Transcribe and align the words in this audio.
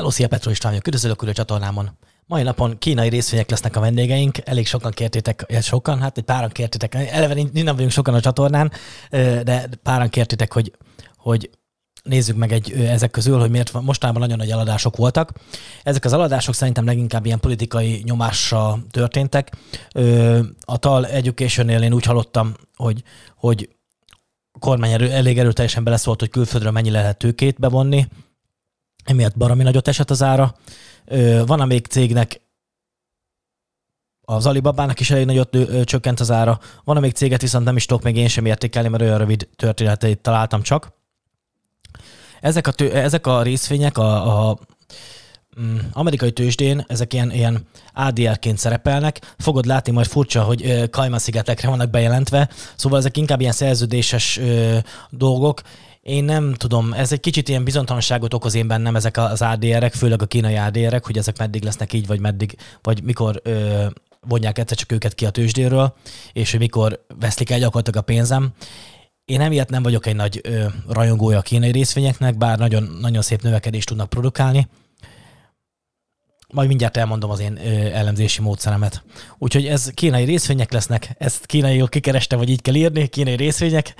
Hello, 0.00 0.12
szia 0.12 0.28
Petro 0.28 0.50
István 0.50 0.74
üdvözlök 0.74 1.22
a 1.22 1.32
csatornámon. 1.32 1.90
Mai 2.26 2.42
napon 2.42 2.78
kínai 2.78 3.08
részvények 3.08 3.50
lesznek 3.50 3.76
a 3.76 3.80
vendégeink, 3.80 4.38
elég 4.44 4.66
sokan 4.66 4.90
kértétek, 4.90 5.60
sokan, 5.62 6.00
hát 6.00 6.18
egy 6.18 6.24
páran 6.24 6.48
kértétek, 6.48 6.94
eleve 6.94 7.34
nem 7.52 7.74
vagyunk 7.74 7.90
sokan 7.90 8.14
a 8.14 8.20
csatornán, 8.20 8.72
de 9.10 9.68
páran 9.82 10.08
kértétek, 10.08 10.52
hogy, 10.52 10.72
hogy 11.16 11.50
nézzük 12.02 12.36
meg 12.36 12.52
egy, 12.52 12.72
ezek 12.72 13.10
közül, 13.10 13.38
hogy 13.38 13.50
miért 13.50 13.72
mostanában 13.72 14.22
nagyon 14.22 14.36
nagy 14.36 14.50
eladások 14.50 14.96
voltak. 14.96 15.32
Ezek 15.82 16.04
az 16.04 16.12
eladások 16.12 16.54
szerintem 16.54 16.84
leginkább 16.84 17.26
ilyen 17.26 17.40
politikai 17.40 18.02
nyomásra 18.04 18.78
történtek. 18.90 19.56
A 20.60 20.76
TAL 20.76 21.06
Education-nél 21.06 21.82
én 21.82 21.92
úgy 21.92 22.04
hallottam, 22.04 22.54
hogy, 22.76 23.02
hogy 23.36 23.68
a 24.52 24.58
kormány 24.58 24.92
elég 24.92 25.38
erőteljesen 25.38 25.84
beleszólt, 25.84 26.20
hogy 26.20 26.30
külföldről 26.30 26.72
mennyi 26.72 26.90
lehet 26.90 27.18
tőkét 27.18 27.58
bevonni, 27.58 28.06
emiatt 29.04 29.36
baromi 29.36 29.62
nagyot 29.62 29.88
esett 29.88 30.10
az 30.10 30.22
ára. 30.22 30.54
Van 31.46 31.66
még 31.66 31.86
cégnek, 31.86 32.40
az 34.30 34.46
Alibabának 34.46 35.00
is 35.00 35.10
elég 35.10 35.26
nagyot 35.26 35.56
csökkent 35.84 36.20
az 36.20 36.30
ára. 36.30 36.58
Van 36.84 37.00
még 37.00 37.12
céget, 37.12 37.40
viszont 37.40 37.64
nem 37.64 37.76
is 37.76 37.86
tudok 37.86 38.02
még 38.02 38.16
én 38.16 38.28
sem 38.28 38.46
értékelni, 38.46 38.88
mert 38.88 39.02
olyan 39.02 39.18
rövid 39.18 39.48
történeteit 39.56 40.18
találtam 40.18 40.62
csak. 40.62 40.92
Ezek 42.40 42.66
a, 42.66 42.72
tő, 42.72 42.92
ezek 42.92 43.26
a 43.26 43.42
részvények 43.42 43.98
a, 43.98 44.48
a 44.48 44.58
mm, 45.60 45.78
amerikai 45.92 46.32
tőzsdén, 46.32 46.84
ezek 46.88 47.12
ilyen, 47.12 47.32
ilyen 47.32 47.66
ADR-ként 47.94 48.58
szerepelnek. 48.58 49.34
Fogod 49.38 49.66
látni 49.66 49.92
majd 49.92 50.06
furcsa, 50.06 50.42
hogy 50.42 50.90
Kajma-szigetekre 50.90 51.68
vannak 51.68 51.90
bejelentve, 51.90 52.48
szóval 52.76 52.98
ezek 52.98 53.16
inkább 53.16 53.40
ilyen 53.40 53.52
szerződéses 53.52 54.40
dolgok, 55.10 55.60
én 56.02 56.24
nem 56.24 56.54
tudom, 56.54 56.92
ez 56.92 57.12
egy 57.12 57.20
kicsit 57.20 57.48
ilyen 57.48 57.64
bizonytalanságot 57.64 58.34
okoz 58.34 58.54
én 58.54 58.66
bennem 58.66 58.96
ezek 58.96 59.16
az 59.16 59.42
ADR-ek, 59.42 59.94
főleg 59.94 60.22
a 60.22 60.26
kínai 60.26 60.56
ADR-ek, 60.56 61.06
hogy 61.06 61.18
ezek 61.18 61.38
meddig 61.38 61.62
lesznek 61.62 61.92
így, 61.92 62.06
vagy 62.06 62.20
meddig, 62.20 62.56
vagy 62.82 63.02
mikor 63.02 63.40
ö, 63.44 63.86
vonják 64.20 64.58
egyszer 64.58 64.76
csak 64.76 64.92
őket 64.92 65.14
ki 65.14 65.26
a 65.26 65.30
tőzsdéről, 65.30 65.94
és 66.32 66.50
hogy 66.50 66.60
mikor 66.60 67.04
veszlik 67.18 67.50
el 67.50 67.58
gyakorlatilag 67.58 68.00
a 68.00 68.04
pénzem. 68.04 68.50
Én 69.24 69.40
emiatt 69.40 69.68
nem 69.68 69.82
vagyok 69.82 70.06
egy 70.06 70.16
nagy 70.16 70.40
ö, 70.42 70.64
rajongója 70.88 71.38
a 71.38 71.42
kínai 71.42 71.70
részvényeknek, 71.70 72.36
bár 72.36 72.58
nagyon, 72.58 72.96
nagyon 73.00 73.22
szép 73.22 73.42
növekedést 73.42 73.88
tudnak 73.88 74.08
produkálni, 74.08 74.68
majd 76.52 76.68
mindjárt 76.68 76.96
elmondom 76.96 77.30
az 77.30 77.40
én 77.40 77.58
ö, 77.64 77.68
elemzési 77.92 78.42
módszeremet. 78.42 79.02
Úgyhogy 79.38 79.66
ez 79.66 79.90
kínai 79.94 80.24
részvények 80.24 80.72
lesznek, 80.72 81.14
ezt 81.18 81.46
kínai 81.46 81.84
kikerestem, 81.88 82.38
vagy 82.38 82.50
így 82.50 82.62
kell 82.62 82.74
írni, 82.74 83.06
kínai 83.06 83.36
részvények. 83.36 83.94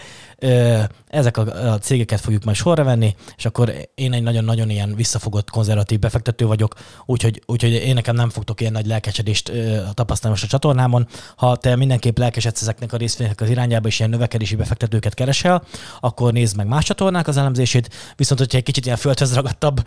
Ezek 1.08 1.36
a, 1.36 1.72
a 1.72 1.78
cégeket 1.78 2.20
fogjuk 2.20 2.44
majd 2.44 2.56
sorra 2.56 2.84
venni, 2.84 3.14
és 3.36 3.44
akkor 3.44 3.72
én 3.94 4.12
egy 4.12 4.22
nagyon-nagyon 4.22 4.70
ilyen 4.70 4.94
visszafogott 4.94 5.50
konzervatív 5.50 5.98
befektető 5.98 6.46
vagyok, 6.46 6.74
úgyhogy, 7.06 7.42
úgyhogy 7.46 7.72
én 7.72 7.94
nekem 7.94 8.14
nem 8.14 8.30
fogtok 8.30 8.60
ilyen 8.60 8.72
nagy 8.72 8.86
lelkesedést 8.86 9.52
tapasztalni 9.94 10.36
most 10.36 10.44
a 10.44 10.50
csatornámon. 10.50 11.06
Ha 11.36 11.56
te 11.56 11.76
mindenképp 11.76 12.18
lelkesedsz 12.18 12.60
ezeknek 12.60 12.92
a 12.92 12.96
részvényeknek 12.96 13.48
az 13.48 13.50
irányába, 13.50 13.88
és 13.88 13.98
ilyen 13.98 14.10
növekedési 14.10 14.56
befektetőket 14.56 15.14
keresel, 15.14 15.64
akkor 16.00 16.32
nézd 16.32 16.56
meg 16.56 16.66
más 16.66 16.84
csatornák 16.84 17.28
az 17.28 17.36
elemzését, 17.36 17.94
viszont 18.16 18.40
hogyha 18.40 18.58
egy 18.58 18.64
kicsit 18.64 18.84
ilyen 18.84 18.96
földhöz 18.96 19.34
ragadtabb 19.34 19.86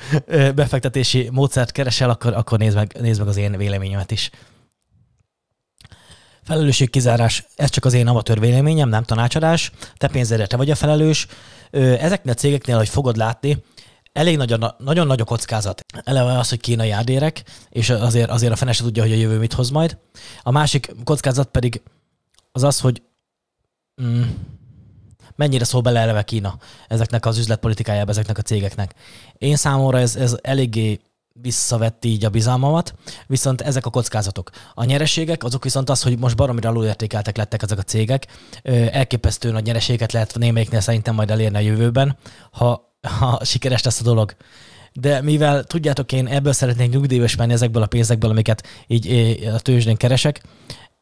befektetési 0.56 1.30
módszert 1.31 1.72
keresel, 1.72 2.09
akkor, 2.09 2.34
akkor 2.34 2.58
nézd 2.58 2.76
meg, 2.76 2.98
nézd 3.00 3.20
meg 3.20 3.28
az 3.28 3.38
én 3.38 3.58
véleményemet 3.58 4.12
is. 4.12 4.30
Felelősségkizárás, 6.45 7.45
ez 7.55 7.69
csak 7.69 7.86
az 7.86 7.94
én 7.94 8.08
amatőr 8.08 8.39
véleményem, 8.39 8.89
nem 8.89 9.03
tanácsadás. 9.03 9.72
Te 9.97 10.08
pénzedre 10.08 10.47
te 10.47 10.58
vagy 10.58 10.69
a 10.69 10.75
felelős. 10.75 11.27
Ezeknél 11.72 12.33
a 12.33 12.38
cégeknél, 12.38 12.77
hogy 12.77 12.89
fogod 12.89 13.16
látni, 13.16 13.63
elég 14.13 14.38
nagy 14.38 14.53
a, 14.53 14.75
nagyon 14.77 15.08
nagy 15.08 15.22
a 15.22 15.23
kockázat. 15.23 15.85
Eleve 16.03 16.38
az, 16.38 16.50
hogy 16.50 16.59
kínai 16.59 16.89
árdérek, 16.91 17.44
és 17.69 17.90
azért, 17.90 18.29
azért 18.29 18.51
a 18.51 18.56
fene 18.56 18.72
se 18.72 18.84
tudja, 18.84 19.03
hogy 19.03 19.12
a 19.12 19.16
jövő 19.16 19.38
mit 19.38 19.53
hoz 19.53 19.69
majd. 19.69 19.97
A 20.41 20.51
másik 20.51 20.91
kockázat 21.03 21.47
pedig 21.47 21.81
az 22.51 22.63
az, 22.63 22.79
hogy 22.79 23.01
mm, 24.01 24.22
mennyire 25.35 25.63
szól 25.63 25.81
bele 25.81 26.00
eleve 26.00 26.23
Kína 26.23 26.57
ezeknek 26.88 27.25
az 27.25 27.38
üzletpolitikájába, 27.38 28.12
ezeknek 28.12 28.38
a 28.38 28.41
cégeknek. 28.41 28.94
Én 29.38 29.56
számomra 29.56 30.00
ez, 30.00 30.16
ez 30.16 30.38
eléggé 30.41 31.00
visszavetti 31.41 32.09
így 32.09 32.25
a 32.25 32.29
bizalmamat, 32.29 32.94
viszont 33.27 33.61
ezek 33.61 33.85
a 33.85 33.89
kockázatok. 33.89 34.49
A 34.73 34.83
nyereségek, 34.83 35.44
azok 35.44 35.63
viszont 35.63 35.89
az, 35.89 36.01
hogy 36.01 36.19
most 36.19 36.35
baromira 36.35 36.69
alulértékeltek 36.69 37.38
lettek 37.38 37.61
ezek 37.61 37.77
a 37.77 37.81
cégek, 37.81 38.27
elképesztő 38.91 39.51
nagy 39.51 39.66
nyereséget 39.66 40.11
lehet 40.11 40.35
némelyiknél 40.38 40.79
szerintem 40.79 41.16
majd 41.16 41.31
elérni 41.31 41.57
a 41.57 41.59
jövőben, 41.59 42.17
ha, 42.51 42.97
ha 43.19 43.39
sikeres 43.44 43.83
lesz 43.83 43.99
a 43.99 44.03
dolog. 44.03 44.35
De 44.94 45.21
mivel 45.21 45.63
tudjátok, 45.63 46.11
én 46.11 46.27
ebből 46.27 46.53
szeretnék 46.53 46.89
nyugdíjas 46.89 47.35
menni 47.35 47.53
ezekből 47.53 47.81
a 47.81 47.88
pénzekből, 47.88 48.29
amiket 48.29 48.67
így 48.88 49.44
a 49.53 49.59
tőzsdén 49.59 49.97
keresek, 49.97 50.41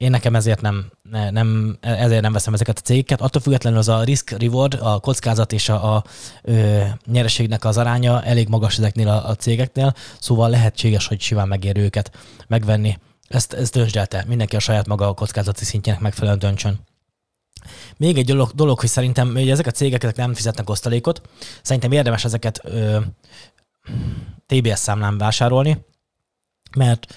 én 0.01 0.09
nekem 0.09 0.35
ezért 0.35 0.62
nem, 0.62 0.91
nem, 1.31 1.78
ezért 1.81 2.22
nem 2.22 2.31
veszem 2.34 2.53
ezeket 2.53 2.78
a 2.78 2.81
cégeket. 2.81 3.22
Attól 3.22 3.41
függetlenül 3.41 3.79
az 3.79 3.88
a 3.88 4.03
risk-reward, 4.03 4.78
a 4.81 5.00
kockázat 5.00 5.53
és 5.53 5.69
a, 5.69 5.95
a 5.95 6.03
ö, 6.41 6.84
nyereségnek 7.06 7.66
az 7.66 7.78
aránya 7.78 8.23
elég 8.23 8.47
magas 8.47 8.78
ezeknél 8.78 9.07
a, 9.07 9.29
a 9.29 9.35
cégeknél, 9.35 9.94
szóval 10.19 10.50
lehetséges, 10.50 11.07
hogy 11.07 11.22
simán 11.22 11.47
megér 11.47 11.78
őket 11.78 12.11
megvenni. 12.47 12.97
Ezt, 13.28 13.53
ezt 13.53 13.73
döntsd 13.73 13.95
el 13.95 14.06
te. 14.06 14.23
Mindenki 14.28 14.56
a 14.56 14.59
saját 14.59 14.88
maga 14.88 15.07
a 15.07 15.13
kockázati 15.13 15.66
szintjének 15.66 16.01
megfelelően 16.01 16.40
döntsön. 16.40 16.79
Még 17.97 18.17
egy 18.17 18.25
dolog, 18.25 18.51
dolog 18.51 18.79
hogy 18.79 18.90
szerintem 18.90 19.34
hogy 19.34 19.50
ezek 19.50 19.67
a 19.67 19.72
cégek 19.72 20.03
ezek 20.03 20.16
nem 20.16 20.34
fizetnek 20.34 20.69
osztalékot. 20.69 21.22
Szerintem 21.61 21.91
érdemes 21.91 22.25
ezeket 22.25 22.59
ö, 22.63 23.00
TBS 24.45 24.79
számlán 24.79 25.17
vásárolni, 25.17 25.85
mert 26.78 27.16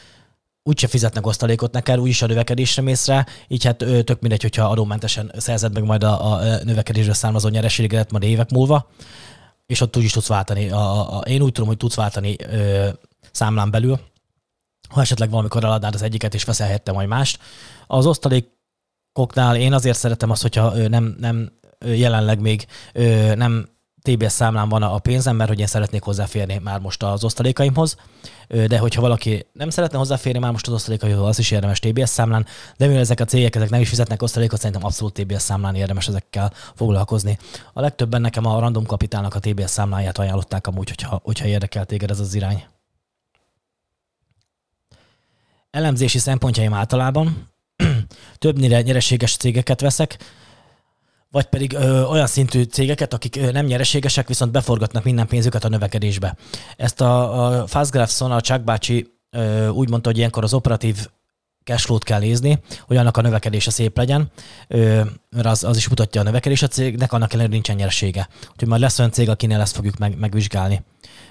úgyse 0.66 0.86
fizetnek 0.86 1.26
osztalékot 1.26 1.72
neked, 1.72 1.98
úgyis 1.98 2.22
a 2.22 2.26
növekedésre 2.26 2.82
mész 2.82 3.06
rá, 3.06 3.26
így 3.48 3.64
hát 3.64 3.76
tök 3.76 4.20
mindegy, 4.20 4.42
hogyha 4.42 4.68
adómentesen 4.68 5.32
szerzed 5.36 5.72
meg 5.72 5.84
majd 5.84 6.04
a, 6.04 6.32
a 6.32 6.40
növekedésről 6.64 7.14
származó 7.14 7.48
nyereséget 7.48 8.10
majd 8.10 8.22
évek 8.22 8.50
múlva, 8.50 8.90
és 9.66 9.80
ott 9.80 9.96
úgy 9.96 10.02
is 10.02 10.12
tudsz 10.12 10.26
váltani. 10.26 10.70
A, 10.70 11.16
a, 11.18 11.20
én 11.20 11.42
úgy 11.42 11.52
tudom, 11.52 11.68
hogy 11.68 11.76
tudsz 11.76 11.94
váltani 11.94 12.36
ö, 12.38 12.88
számlán 13.32 13.70
belül, 13.70 14.00
ha 14.88 15.00
esetleg 15.00 15.30
valamikor 15.30 15.64
eladnád 15.64 15.94
az 15.94 16.02
egyiket, 16.02 16.34
és 16.34 16.44
veszel 16.44 16.80
majd 16.92 17.08
mást. 17.08 17.38
Az 17.86 18.06
osztalékoknál 18.06 19.56
én 19.56 19.72
azért 19.72 19.98
szeretem 19.98 20.30
azt, 20.30 20.42
hogyha 20.42 20.88
nem, 20.88 21.16
nem 21.20 21.52
jelenleg 21.84 22.40
még 22.40 22.66
nem 23.34 23.68
TBS 24.08 24.32
számlán 24.32 24.68
van 24.68 24.82
a 24.82 24.98
pénzem, 24.98 25.36
mert 25.36 25.48
hogy 25.48 25.60
én 25.60 25.66
szeretnék 25.66 26.02
hozzáférni 26.02 26.60
már 26.62 26.80
most 26.80 27.02
az 27.02 27.24
osztalékaimhoz, 27.24 27.96
de 28.48 28.78
hogyha 28.78 29.00
valaki 29.00 29.46
nem 29.52 29.70
szeretne 29.70 29.98
hozzáférni 29.98 30.38
már 30.38 30.50
most 30.52 30.66
az 30.66 30.72
osztalékaihoz, 30.72 31.28
az 31.28 31.38
is 31.38 31.50
érdemes 31.50 31.78
TBS 31.78 32.08
számlán, 32.08 32.46
de 32.76 32.86
mivel 32.86 33.00
ezek 33.00 33.20
a 33.20 33.24
cégek 33.24 33.54
ezek 33.54 33.70
nem 33.70 33.80
is 33.80 33.88
fizetnek 33.88 34.22
osztalékot, 34.22 34.58
szerintem 34.58 34.84
abszolút 34.84 35.14
TBS 35.14 35.42
számlán 35.42 35.74
érdemes 35.74 36.08
ezekkel 36.08 36.52
foglalkozni. 36.74 37.38
A 37.72 37.80
legtöbben 37.80 38.20
nekem 38.20 38.46
a 38.46 38.58
Random 38.58 38.86
Kapitálnak 38.86 39.34
a 39.34 39.38
TBS 39.38 39.70
számláját 39.70 40.18
ajánlották 40.18 40.66
amúgy, 40.66 40.88
hogyha, 40.88 41.20
hogyha 41.22 41.46
érdekel 41.46 41.84
téged 41.84 42.10
ez 42.10 42.20
az 42.20 42.34
irány. 42.34 42.64
Elemzési 45.70 46.18
szempontjaim 46.18 46.74
általában 46.74 47.48
többnyire 48.38 48.80
nyereséges 48.80 49.36
cégeket 49.36 49.80
veszek, 49.80 50.16
vagy 51.34 51.44
pedig 51.44 51.72
ö, 51.72 52.02
olyan 52.02 52.26
szintű 52.26 52.62
cégeket, 52.62 53.14
akik 53.14 53.36
ö, 53.36 53.50
nem 53.50 53.66
nyereségesek, 53.66 54.28
viszont 54.28 54.52
beforgatnak 54.52 55.04
minden 55.04 55.26
pénzüket 55.26 55.64
a 55.64 55.68
növekedésbe. 55.68 56.36
Ezt 56.76 57.00
a, 57.00 57.46
a 57.46 57.66
Fastgraphson, 57.66 58.32
a 58.32 58.40
Chuck 58.40 58.64
bácsi 58.64 59.06
ö, 59.30 59.68
úgy 59.68 59.90
mondta, 59.90 60.08
hogy 60.08 60.18
ilyenkor 60.18 60.44
az 60.44 60.54
operatív 60.54 61.06
cashflow-t 61.64 62.04
kell 62.04 62.20
nézni, 62.20 62.58
hogy 62.86 62.96
annak 62.96 63.16
a 63.16 63.20
növekedése 63.20 63.70
szép 63.70 63.96
legyen, 63.96 64.30
ö, 64.68 65.00
mert 65.30 65.46
az, 65.46 65.64
az 65.64 65.76
is 65.76 65.88
mutatja 65.88 66.20
a 66.20 66.24
növekedés 66.24 66.62
a 66.62 66.66
cégnek, 66.66 67.12
annak 67.12 67.32
ellenére 67.32 67.52
nincsen 67.52 67.76
nyeresége. 67.76 68.28
Úgyhogy 68.52 68.68
majd 68.68 68.80
lesz 68.80 68.98
olyan 68.98 69.10
cég, 69.10 69.28
akinél 69.28 69.60
ezt 69.60 69.76
fogjuk 69.76 69.98
meg, 69.98 70.18
megvizsgálni. 70.18 70.82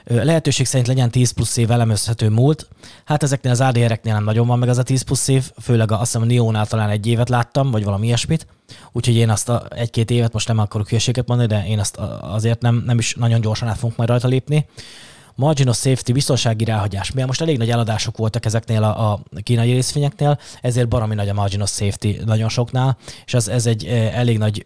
Lehetőség 0.04 0.66
szerint 0.66 0.88
legyen 0.88 1.12
10 1.12 1.32
plusz 1.32 1.58
év 1.58 1.72
elemezhető 1.72 2.30
múlt. 2.30 2.68
Hát 3.06 3.24
ezeknél 3.24 3.52
az 3.52 3.62
ADR-eknél 3.62 4.14
nem 4.14 4.24
nagyon 4.24 4.48
van 4.48 4.60
meg 4.60 4.70
az 4.70 4.78
a 4.78 4.84
10 4.84 5.02
plusz 5.02 5.28
év, 5.28 5.52
főleg 5.62 5.92
a, 5.92 6.00
azt 6.00 6.12
hiszem 6.12 6.28
a 6.28 6.34
Neo-nál 6.34 6.68
talán 6.68 6.90
egy 6.90 7.08
évet 7.08 7.30
láttam, 7.30 7.72
vagy 7.72 7.84
valami 7.84 8.06
ilyesmit. 8.06 8.48
Úgyhogy 8.92 9.16
én 9.16 9.30
azt 9.30 9.50
a 9.50 9.68
egy-két 9.70 10.12
évet 10.12 10.34
most 10.34 10.48
nem 10.48 10.60
akarok 10.60 10.90
hülyeséget 10.90 11.28
mondani, 11.28 11.50
de 11.50 11.68
én 11.68 11.80
azt 11.80 11.98
azért 12.22 12.62
nem, 12.62 12.84
nem 12.86 13.00
is 13.00 13.16
nagyon 13.16 13.42
gyorsan 13.42 13.68
át 13.68 13.78
fogunk 13.78 13.98
majd 13.98 14.10
rajta 14.10 14.28
lépni. 14.28 14.66
Margin 15.36 15.68
of 15.68 15.78
safety, 15.78 16.12
biztonsági 16.12 16.64
ráhagyás. 16.64 17.12
Mivel 17.12 17.28
most 17.28 17.42
elég 17.42 17.58
nagy 17.58 17.70
eladások 17.70 18.18
voltak 18.18 18.46
ezeknél 18.46 18.84
a, 18.84 19.12
a 19.12 19.20
kínai 19.44 19.72
részvényeknél, 19.72 20.40
ezért 20.62 20.88
baromi 20.88 21.16
nagy 21.16 21.30
a 21.30 21.34
margin 21.34 21.62
of 21.62 21.72
safety 21.72 22.16
nagyon 22.26 22.50
soknál, 22.50 22.98
és 23.26 23.34
ez, 23.34 23.48
ez 23.48 23.66
egy 23.66 23.86
elég 24.14 24.38
nagy 24.38 24.66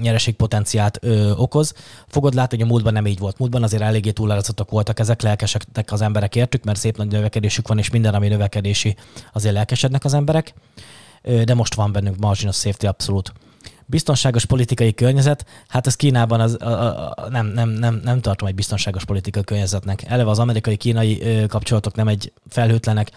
nyereségpotenciált 0.00 0.98
ö, 1.00 1.30
okoz. 1.30 1.74
Fogod 2.06 2.34
látni, 2.34 2.56
hogy 2.56 2.66
a 2.66 2.70
múltban 2.70 2.92
nem 2.92 3.06
így 3.06 3.18
volt. 3.18 3.38
Múltban 3.38 3.62
azért 3.62 3.82
eléggé 3.82 4.10
túlárazottak 4.10 4.70
voltak 4.70 4.98
ezek, 4.98 5.22
lelkesedtek 5.22 5.92
az 5.92 6.00
emberek 6.00 6.36
értük, 6.36 6.64
mert 6.64 6.78
szép 6.78 6.96
nagy 6.96 7.08
növekedésük 7.08 7.68
van, 7.68 7.78
és 7.78 7.90
minden, 7.90 8.14
ami 8.14 8.28
növekedési, 8.28 8.96
azért 9.32 9.54
lelkesednek 9.54 10.04
az 10.04 10.14
emberek. 10.14 10.54
De 11.44 11.54
most 11.54 11.74
van 11.74 11.92
bennünk 11.92 12.18
margin 12.18 12.48
of 12.48 12.56
safety 12.56 12.86
abszolút. 12.86 13.32
Biztonságos 13.86 14.44
politikai 14.44 14.94
környezet, 14.94 15.46
hát 15.68 15.86
ez 15.86 15.96
Kínában 15.96 16.40
az, 16.40 16.62
a, 16.62 17.08
a, 17.08 17.28
nem, 17.30 17.46
nem, 17.46 17.68
nem, 17.68 18.00
nem 18.04 18.20
tartom 18.20 18.48
egy 18.48 18.54
biztonságos 18.54 19.04
politikai 19.04 19.44
környezetnek. 19.44 20.02
Eleve 20.02 20.30
az 20.30 20.38
amerikai-kínai 20.38 21.46
kapcsolatok 21.48 21.94
nem 21.94 22.08
egy 22.08 22.32
felhőtlenek, 22.48 23.10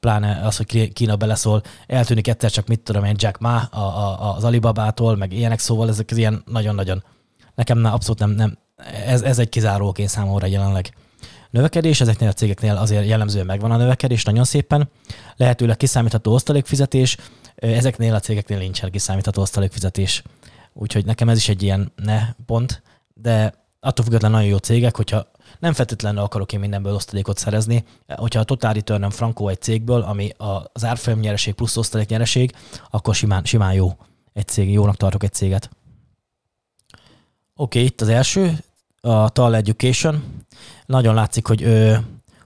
pláne 0.00 0.40
az, 0.44 0.56
hogy 0.56 0.92
Kína 0.92 1.16
beleszól, 1.16 1.62
eltűnik 1.86 2.28
egyszer 2.28 2.50
csak, 2.50 2.66
mit 2.66 2.80
tudom 2.80 3.04
én, 3.04 3.14
Jack 3.18 3.38
Ma 3.38 3.56
a, 3.56 3.80
a, 3.80 4.34
az 4.36 4.44
Alibabától, 4.44 5.16
meg 5.16 5.32
ilyenek, 5.32 5.58
szóval 5.58 5.88
ezek 5.88 6.10
ilyen 6.10 6.42
nagyon-nagyon, 6.46 7.04
nekem 7.54 7.78
nem, 7.78 7.92
abszolút 7.92 8.20
nem, 8.20 8.30
nem 8.30 8.58
ez, 9.06 9.22
ez 9.22 9.38
egy 9.38 9.48
kizáróként 9.48 10.08
számomra 10.08 10.46
jelenleg. 10.46 10.94
Növekedés, 11.50 12.00
ezeknél 12.00 12.28
a 12.28 12.32
cégeknél 12.32 12.76
azért 12.76 13.06
jellemzően 13.06 13.46
megvan 13.46 13.70
a 13.70 13.76
növekedés, 13.76 14.24
nagyon 14.24 14.44
szépen. 14.44 14.90
Lehetőleg 15.36 15.76
kiszámítható 15.76 16.32
osztalékfizetés, 16.32 17.16
ezeknél 17.72 18.14
a 18.14 18.20
cégeknél 18.20 18.58
nincsen 18.58 18.90
kiszámítható 18.90 19.42
osztalékfizetés. 19.42 20.22
Úgyhogy 20.72 21.04
nekem 21.04 21.28
ez 21.28 21.36
is 21.36 21.48
egy 21.48 21.62
ilyen 21.62 21.92
ne 21.96 22.32
pont, 22.46 22.82
de 23.14 23.54
attól 23.80 24.04
függetlenül 24.04 24.36
nagyon 24.36 24.52
jó 24.52 24.56
cégek, 24.56 24.96
hogyha 24.96 25.30
nem 25.58 25.72
feltétlenül 25.72 26.22
akarok 26.22 26.52
én 26.52 26.60
mindenből 26.60 26.94
osztalékot 26.94 27.38
szerezni. 27.38 27.84
Hogyha 28.08 28.40
a 28.40 28.44
total 28.44 28.72
return 28.72 29.10
frankó 29.10 29.48
egy 29.48 29.60
cégből, 29.60 30.00
ami 30.00 30.30
az 30.36 30.84
árfolyam 30.84 31.18
nyereség 31.18 31.54
plusz 31.54 31.76
osztalék 31.76 32.08
nyereség, 32.08 32.52
akkor 32.90 33.14
simán, 33.14 33.44
simán 33.44 33.72
jó 33.72 33.96
egy 34.32 34.48
cég, 34.48 34.72
jónak 34.72 34.96
tartok 34.96 35.22
egy 35.22 35.32
céget. 35.32 35.70
Oké, 37.56 37.78
okay, 37.78 37.84
itt 37.84 38.00
az 38.00 38.08
első, 38.08 38.58
a 39.00 39.28
Tal 39.28 39.56
Education. 39.56 40.44
Nagyon 40.86 41.14
látszik, 41.14 41.46
hogy 41.46 41.62
ö, 41.62 41.96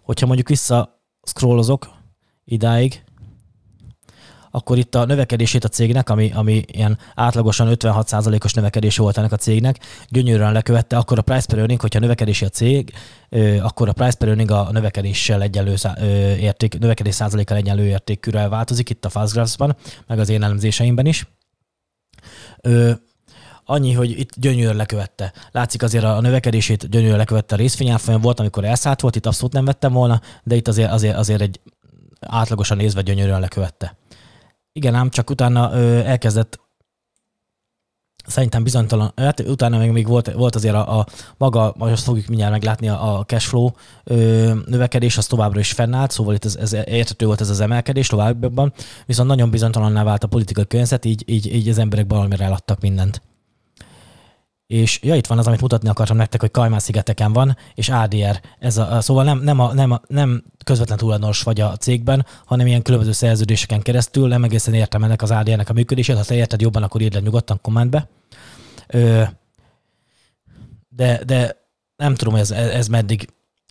hogyha 0.02 0.26
mondjuk 0.26 0.48
vissza 0.48 1.00
scrollozok 1.22 1.90
idáig, 2.44 3.02
akkor 4.50 4.78
itt 4.78 4.94
a 4.94 5.04
növekedését 5.04 5.64
a 5.64 5.68
cégnek, 5.68 6.10
ami, 6.10 6.32
ami 6.34 6.62
ilyen 6.66 6.98
átlagosan 7.14 7.68
56%-os 7.70 8.54
növekedés 8.54 8.96
volt 8.96 9.18
ennek 9.18 9.32
a 9.32 9.36
cégnek, 9.36 9.78
gyönyörűen 10.08 10.52
lekövette, 10.52 10.96
akkor 10.96 11.18
a 11.18 11.22
price 11.22 11.46
per 11.46 11.58
earning, 11.58 11.80
hogyha 11.80 12.00
növekedési 12.00 12.44
a 12.44 12.48
cég, 12.48 12.92
akkor 13.62 13.88
a 13.88 13.92
price 13.92 14.16
per 14.16 14.28
earning 14.28 14.50
a 14.50 14.68
növekedéssel 14.72 15.42
egyenlő 15.42 15.74
érték, 16.38 16.78
növekedés 16.78 17.14
százalékkal 17.14 17.56
egyenlő 17.56 17.84
értékűre 17.84 18.48
változik 18.48 18.90
itt 18.90 19.04
a 19.04 19.08
Fastgraphs-ban, 19.08 19.76
meg 20.06 20.18
az 20.18 20.28
én 20.28 20.42
elemzéseimben 20.42 21.06
is. 21.06 21.26
Annyi, 23.64 23.92
hogy 23.92 24.10
itt 24.10 24.30
gyönyörűen 24.36 24.76
lekövette. 24.76 25.32
Látszik 25.50 25.82
azért 25.82 26.04
a 26.04 26.20
növekedését 26.20 26.90
gyönyörűen 26.90 27.18
lekövette 27.18 27.54
a 27.54 27.58
részvényárfolyam 27.58 28.20
volt, 28.20 28.40
amikor 28.40 28.64
elszállt 28.64 29.00
volt, 29.00 29.16
itt 29.16 29.26
abszolút 29.26 29.52
nem 29.52 29.64
vettem 29.64 29.92
volna, 29.92 30.20
de 30.42 30.54
itt 30.54 30.68
azért, 30.68 30.90
azért, 30.90 31.16
azért 31.16 31.40
egy 31.40 31.60
átlagosan 32.20 32.76
nézve 32.76 33.02
gyönyörűen 33.02 33.40
lekövette. 33.40 33.96
Igen, 34.78 34.94
ám 34.94 35.10
csak 35.10 35.30
utána 35.30 35.72
ö, 35.72 35.98
elkezdett 35.98 36.60
szerintem 38.26 38.62
bizonytalan, 38.62 39.12
hát 39.16 39.40
utána 39.40 39.78
még, 39.78 39.90
még 39.90 40.06
volt, 40.06 40.32
volt 40.32 40.54
azért 40.54 40.74
a, 40.74 40.98
a 40.98 41.06
maga, 41.36 41.74
most 41.76 41.92
azt 41.92 42.04
fogjuk 42.04 42.26
mindjárt 42.26 42.52
meglátni, 42.52 42.88
a, 42.88 43.18
a 43.18 43.24
cashflow 43.24 43.70
ö, 44.04 44.52
növekedés 44.66 45.16
az 45.16 45.26
továbbra 45.26 45.60
is 45.60 45.72
fennállt, 45.72 46.10
szóval 46.10 46.34
itt 46.34 46.44
ez, 46.44 46.56
ez 46.56 46.72
értető 46.72 47.26
volt 47.26 47.40
ez 47.40 47.50
az 47.50 47.60
emelkedés 47.60 48.06
továbbban, 48.06 48.72
viszont 49.06 49.28
nagyon 49.28 49.50
bizonytalanná 49.50 50.04
vált 50.04 50.24
a 50.24 50.28
politikai 50.28 50.66
környezet, 50.66 51.04
így, 51.04 51.22
így, 51.26 51.54
így 51.54 51.68
az 51.68 51.78
emberek 51.78 52.04
valamire 52.08 52.44
eladtak 52.44 52.80
mindent. 52.80 53.22
És 54.68 55.00
ja, 55.02 55.14
itt 55.14 55.26
van 55.26 55.38
az, 55.38 55.46
amit 55.46 55.60
mutatni 55.60 55.88
akartam 55.88 56.16
nektek, 56.16 56.40
hogy 56.40 56.50
Kajmán 56.50 56.78
szigeteken 56.78 57.32
van, 57.32 57.56
és 57.74 57.88
ADR. 57.88 58.40
Ez 58.58 58.76
a, 58.76 59.00
szóval 59.00 59.24
nem, 59.24 59.38
nem, 59.38 59.60
a, 59.60 59.74
nem, 59.74 59.90
a, 59.90 60.00
nem 60.06 60.44
közvetlen 60.64 60.98
tulajdonos 60.98 61.42
vagy 61.42 61.60
a 61.60 61.76
cégben, 61.76 62.26
hanem 62.44 62.66
ilyen 62.66 62.82
különböző 62.82 63.12
szerződéseken 63.12 63.80
keresztül. 63.80 64.28
Nem 64.28 64.44
egészen 64.44 64.74
értem 64.74 65.04
ennek 65.04 65.22
az 65.22 65.30
ADR-nek 65.30 65.68
a 65.68 65.72
működését. 65.72 66.16
Ha 66.16 66.24
te 66.24 66.34
érted 66.34 66.60
jobban, 66.60 66.82
akkor 66.82 67.00
írd 67.00 67.14
le 67.14 67.20
nyugodtan 67.20 67.58
kommentbe. 67.62 68.08
Ö, 68.86 69.22
de, 70.88 71.24
de 71.24 71.56
nem 71.96 72.14
tudom, 72.14 72.34
ez, 72.34 72.50
ez 72.50 72.88
meddig, 72.88 73.28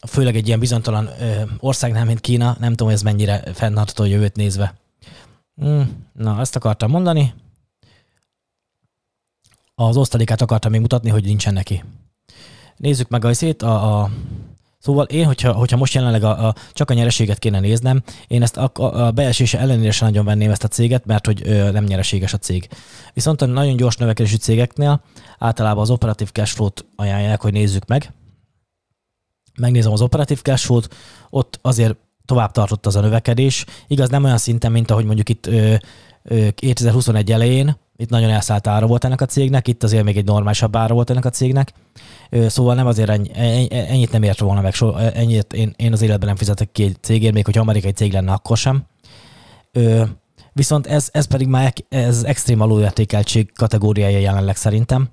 főleg 0.07 0.35
egy 0.35 0.47
ilyen 0.47 0.59
bizonytalan 0.59 1.09
országnál, 1.59 2.05
mint 2.05 2.19
Kína, 2.19 2.55
nem 2.59 2.69
tudom, 2.69 2.87
hogy 2.87 2.95
ez 2.95 3.03
mennyire 3.03 3.43
fenntartható 3.53 4.03
jövőt 4.03 4.35
nézve. 4.35 4.73
Hmm, 5.55 6.05
na, 6.13 6.39
ezt 6.39 6.55
akartam 6.55 6.89
mondani 6.89 7.33
az 9.79 9.97
osztalékát 9.97 10.41
akartam 10.41 10.71
még 10.71 10.81
mutatni, 10.81 11.09
hogy 11.09 11.23
nincsen 11.23 11.53
neki. 11.53 11.83
Nézzük 12.77 13.09
meg 13.09 13.25
a 13.25 13.33
szét, 13.33 13.61
a, 13.61 14.01
a 14.01 14.09
Szóval 14.79 15.05
én, 15.05 15.25
hogyha, 15.25 15.53
hogyha 15.53 15.77
most 15.77 15.93
jelenleg 15.93 16.23
a, 16.23 16.47
a, 16.47 16.55
csak 16.73 16.89
a 16.89 16.93
nyereséget 16.93 17.39
kéne 17.39 17.59
néznem, 17.59 18.03
én 18.27 18.41
ezt 18.41 18.57
a, 18.57 18.71
a, 18.73 19.11
beesése 19.11 19.59
ellenére 19.59 19.91
sem 19.91 20.07
nagyon 20.07 20.25
venném 20.25 20.51
ezt 20.51 20.63
a 20.63 20.67
céget, 20.67 21.05
mert 21.05 21.25
hogy 21.25 21.41
ö, 21.45 21.71
nem 21.71 21.83
nyereséges 21.83 22.33
a 22.33 22.37
cég. 22.37 22.67
Viszont 23.13 23.41
a 23.41 23.45
nagyon 23.45 23.75
gyors 23.75 23.95
növekedésű 23.95 24.35
cégeknél 24.35 25.01
általában 25.39 25.81
az 25.81 25.89
operatív 25.89 26.31
cashflow-t 26.31 26.85
ajánlják, 26.95 27.41
hogy 27.41 27.53
nézzük 27.53 27.85
meg. 27.85 28.13
Megnézem 29.59 29.91
az 29.91 30.01
operatív 30.01 30.41
cashflow-t, 30.41 30.89
ott 31.29 31.59
azért 31.61 31.95
tovább 32.25 32.51
tartott 32.51 32.85
az 32.85 32.95
a 32.95 33.01
növekedés. 33.01 33.65
Igaz, 33.87 34.09
nem 34.09 34.23
olyan 34.23 34.37
szinten, 34.37 34.71
mint 34.71 34.91
ahogy 34.91 35.05
mondjuk 35.05 35.29
itt 35.29 35.45
ö, 35.45 35.75
ö, 36.23 36.47
2021 36.55 37.31
elején, 37.31 37.77
itt 37.97 38.09
nagyon 38.09 38.29
elszállt 38.29 38.67
ára 38.67 38.87
volt 38.87 39.03
ennek 39.03 39.21
a 39.21 39.25
cégnek, 39.25 39.67
itt 39.67 39.83
azért 39.83 40.03
még 40.03 40.17
egy 40.17 40.25
normálisabb 40.25 40.75
ára 40.75 40.93
volt 40.93 41.09
ennek 41.09 41.25
a 41.25 41.29
cégnek. 41.29 41.73
Szóval 42.47 42.75
nem 42.75 42.87
azért 42.87 43.09
ennyi, 43.09 43.29
ennyit 43.69 44.11
nem 44.11 44.23
ért 44.23 44.39
volna 44.39 44.61
meg, 44.61 44.73
so, 44.73 44.95
ennyit 44.95 45.53
én, 45.53 45.73
én 45.75 45.93
az 45.93 46.01
életben 46.01 46.27
nem 46.27 46.35
fizetek 46.35 46.71
ki 46.71 46.83
egy 46.83 46.97
cégért, 47.01 47.33
még 47.33 47.45
hogy 47.45 47.57
amerikai 47.57 47.91
cég 47.91 48.11
lenne, 48.13 48.31
akkor 48.31 48.57
sem. 48.57 48.85
Viszont 50.53 50.87
ez, 50.87 51.09
ez 51.11 51.27
pedig 51.27 51.47
már 51.47 51.73
ez 51.89 52.23
extrém 52.23 52.61
alulértékeltség 52.61 53.51
kategóriája 53.53 54.19
jelenleg 54.19 54.55
szerintem. 54.55 55.09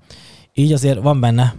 Így 0.53 0.73
azért 0.73 1.01
van 1.01 1.19
benne, 1.19 1.55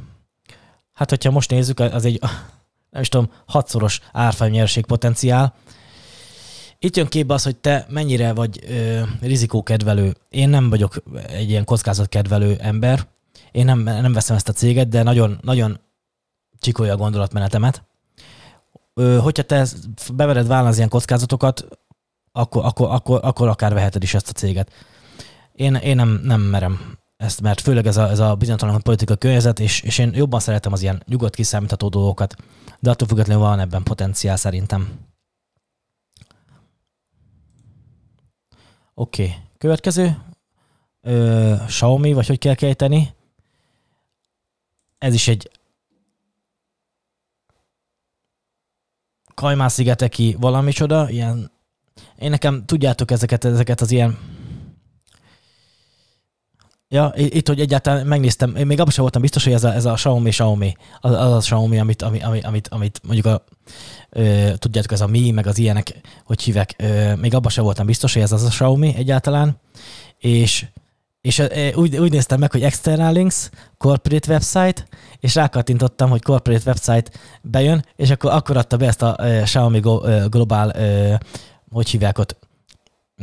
hát 0.93 1.11
hogyha 1.11 1.31
most 1.31 1.51
nézzük, 1.51 1.81
az 1.81 2.05
egy, 2.05 2.21
nem 2.91 3.03
is 3.03 3.09
tudom, 3.09 3.31
hatszoros 3.47 4.01
árfolyam 4.13 4.67
potenciál, 4.87 5.55
itt 6.79 6.97
jön 6.97 7.07
képbe 7.07 7.35
az, 7.35 7.43
hogy 7.43 7.57
te 7.57 7.87
mennyire 7.89 8.33
vagy 8.33 8.61
ö, 8.69 9.01
rizikókedvelő. 9.21 10.15
Én 10.29 10.49
nem 10.49 10.71
vagyok 10.71 11.03
egy 11.29 11.51
ilyen 11.51 11.65
kockázatkedvelő 11.65 12.57
ember. 12.61 13.07
Én 13.53 13.65
nem, 13.65 13.79
nem 13.79 14.13
veszem 14.13 14.37
ezt 14.37 14.49
a 14.49 14.53
céget, 14.53 14.89
de 14.89 15.03
nagyon, 15.03 15.39
nagyon 15.43 15.81
csikolja 16.61 16.93
a 16.93 16.97
gondolatmenetemet. 16.97 17.83
Ö, 18.95 19.19
hogyha 19.19 19.43
te 19.43 19.67
bevered 20.15 20.47
vállalni 20.47 20.71
az 20.71 20.77
ilyen 20.77 20.89
kockázatokat, 20.89 21.67
akkor, 22.33 22.65
akkor, 22.65 22.91
akkor, 22.91 23.21
akkor 23.23 23.49
akár 23.49 23.75
veheted 23.75 24.03
is 24.03 24.15
ezt 24.15 24.29
a 24.29 24.33
céget. 24.33 24.71
Én, 25.53 25.75
én 25.75 25.97
nem, 25.97 26.21
nem 26.23 26.41
merem 26.41 26.99
ezt, 27.17 27.41
mert 27.41 27.61
főleg 27.61 27.87
ez 27.87 27.97
a, 27.97 28.11
ez 28.11 28.19
a 28.19 28.35
bizonytalan 28.35 28.83
politika 28.83 29.17
környezet, 29.17 29.61
és, 29.61 29.81
és 29.81 29.99
én 29.99 30.15
jobban 30.15 30.41
szeretem 30.41 30.73
az 30.73 30.83
ilyen 30.83 31.03
nyugodt, 31.07 31.35
kiszámítható 31.35 31.89
dolgokat, 31.89 32.37
de 32.81 32.91
attól 32.91 33.09
függetlenül 33.09 33.43
van 33.43 33.61
ebben 33.61 33.83
potenciál 33.83 34.37
szerintem. 34.37 34.89
Oké, 38.99 39.25
okay. 39.25 39.37
következő. 39.59 40.23
Ö, 41.01 41.55
Xiaomi, 41.67 42.13
vagy 42.13 42.27
hogy 42.27 42.39
kell 42.39 42.55
kejteni. 42.55 43.15
Ez 44.99 45.15
is 45.15 45.29
egy 45.29 45.51
Kajmán-szigeteki 49.35 50.37
valami 50.41 50.73
csoda, 50.73 51.11
ilyen 51.11 51.51
én 52.19 52.31
nekem, 52.31 52.65
tudjátok 52.67 53.11
ezeket, 53.11 53.45
ezeket 53.45 53.81
az 53.81 53.91
ilyen 53.91 54.19
Ja, 56.89 57.13
itt, 57.17 57.49
hogy 57.49 57.61
egyáltalán 57.61 58.07
megnéztem, 58.07 58.57
én 58.57 58.67
még 58.67 58.81
abban 58.81 58.93
sem 58.93 59.03
voltam 59.03 59.23
biztos, 59.23 59.45
hogy 59.45 59.53
ez 59.53 59.65
a, 59.65 59.73
ez 59.73 59.85
a 59.85 59.93
Xiaomi 59.93 60.31
Xiaomi, 60.31 60.77
az, 61.01 61.13
az 61.13 61.33
a 61.33 61.39
Xiaomi, 61.39 61.79
amit, 61.79 62.03
amit, 62.03 62.25
amit, 62.45 62.69
amit 62.69 63.01
mondjuk 63.03 63.27
a, 63.27 63.45
ö, 64.11 64.51
tudjátok, 64.59 64.93
ez 64.93 65.01
a 65.01 65.07
Mi, 65.07 65.31
meg 65.31 65.47
az 65.47 65.59
ilyenek, 65.59 66.01
hogy 66.25 66.43
hívek, 66.43 66.75
ö, 66.79 67.15
még 67.15 67.35
abban 67.35 67.51
sem 67.51 67.65
voltam 67.65 67.87
biztos, 67.87 68.13
hogy 68.13 68.23
ez 68.23 68.33
az 68.33 68.43
a 68.43 68.49
Xiaomi 68.49 68.95
egyáltalán, 68.97 69.61
és 70.19 70.67
és 71.21 71.43
úgy, 71.75 71.97
úgy 71.97 72.13
néztem 72.13 72.39
meg, 72.39 72.53
hogy 72.53 72.63
external 72.63 73.13
links, 73.13 73.51
corporate 73.79 74.33
website, 74.33 74.87
és 75.21 75.35
rákattintottam, 75.35 76.11
hogy 76.11 76.23
corporate 76.23 76.63
website 76.67 77.11
bejön, 77.43 77.85
és 77.97 78.11
akkor, 78.11 78.33
akkor 78.33 78.57
adta 78.57 78.77
be 78.77 78.87
ezt 78.87 79.03
a 79.03 79.17
uh, 79.19 79.43
Xiaomi 79.43 79.81
Go, 79.81 79.95
uh, 79.95 80.25
Global, 80.25 80.73
uh, 80.77 81.15
hogy 81.71 81.89
hívják 81.89 82.19
ott, 82.19 82.37